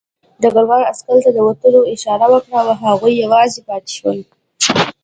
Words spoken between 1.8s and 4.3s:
اشاره وکړه او هغوی یوازې پاتې شول